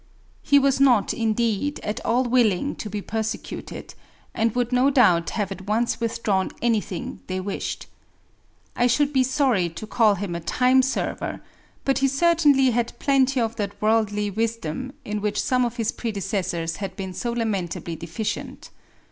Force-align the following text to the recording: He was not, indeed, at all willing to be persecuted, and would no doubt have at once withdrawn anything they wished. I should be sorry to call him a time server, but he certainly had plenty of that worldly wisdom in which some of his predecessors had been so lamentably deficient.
He 0.41 0.57
was 0.57 0.79
not, 0.79 1.13
indeed, 1.13 1.79
at 1.83 2.03
all 2.03 2.23
willing 2.23 2.75
to 2.77 2.89
be 2.89 3.03
persecuted, 3.03 3.93
and 4.33 4.55
would 4.55 4.71
no 4.71 4.89
doubt 4.89 5.29
have 5.29 5.51
at 5.51 5.67
once 5.67 5.99
withdrawn 6.01 6.49
anything 6.59 7.21
they 7.27 7.39
wished. 7.39 7.85
I 8.75 8.87
should 8.87 9.13
be 9.13 9.21
sorry 9.21 9.69
to 9.69 9.85
call 9.85 10.15
him 10.15 10.33
a 10.33 10.39
time 10.39 10.81
server, 10.81 11.39
but 11.85 11.99
he 11.99 12.07
certainly 12.07 12.71
had 12.71 12.97
plenty 12.97 13.39
of 13.39 13.57
that 13.57 13.79
worldly 13.79 14.31
wisdom 14.31 14.93
in 15.05 15.21
which 15.21 15.39
some 15.39 15.63
of 15.65 15.75
his 15.77 15.91
predecessors 15.91 16.77
had 16.77 16.95
been 16.95 17.13
so 17.13 17.31
lamentably 17.31 17.95
deficient. 17.95 18.71